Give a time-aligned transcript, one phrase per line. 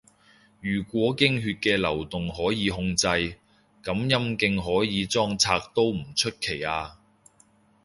[0.61, 3.37] 如果經血嘅流動可以控制，噉
[4.09, 6.93] 陰莖可以裝拆都唔出奇吖